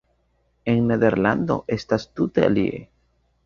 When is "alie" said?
2.51-2.77